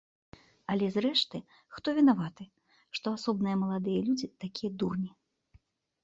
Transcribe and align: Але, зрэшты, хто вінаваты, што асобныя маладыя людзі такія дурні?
Але, 0.75 0.85
зрэшты, 0.93 1.37
хто 1.75 1.87
вінаваты, 1.97 2.43
што 2.99 3.13
асобныя 3.17 3.55
маладыя 3.65 3.99
людзі 4.07 4.27
такія 4.45 4.71
дурні? 4.83 5.11